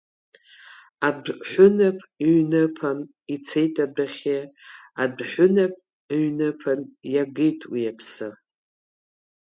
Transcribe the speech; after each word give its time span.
Адәҳәынаԥ 1.07 1.97
ҩныԥан 2.31 2.99
ицеит 3.33 3.75
адәахьы, 3.85 4.37
Адәҳәынаԥ 5.01 5.73
ыҩныԥан 6.13 6.81
иагеит 7.13 7.61
уи 7.71 7.83
аԥсы. 7.91 8.29